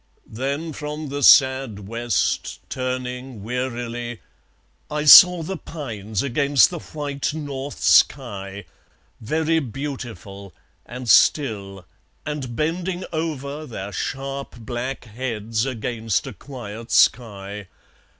Then 0.33 0.73
from 0.73 1.09
the 1.09 1.21
sad 1.21 1.87
west 1.87 2.59
turning 2.71 3.43
wearily, 3.43 4.19
I 4.89 5.05
saw 5.05 5.43
the 5.43 5.57
pines 5.57 6.23
against 6.23 6.71
the 6.71 6.79
white 6.79 7.35
north 7.35 7.79
sky, 7.81 8.65
Very 9.19 9.59
beautiful, 9.59 10.55
and 10.87 11.07
still, 11.07 11.85
and 12.25 12.55
bending 12.55 13.05
over 13.13 13.67
Their 13.67 13.91
sharp 13.91 14.55
black 14.57 15.05
heads 15.05 15.67
against 15.67 16.25
a 16.25 16.33
quiet 16.33 16.89
sky. 16.89 17.67